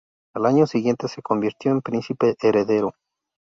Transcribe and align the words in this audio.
Al 0.33 0.47
año 0.47 0.65
siguiente, 0.65 1.07
se 1.07 1.21
convirtió 1.21 1.69
en 1.71 1.83
príncipe 1.83 2.35
heredero. 2.41 2.95